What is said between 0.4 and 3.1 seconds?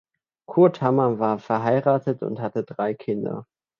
Kurt Hamer war verheiratet und hatte drei